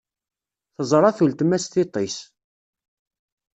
Teẓra-t 0.75 1.19
uletma 1.23 1.57
s 1.63 1.65
tiṭ-is. 1.67 2.17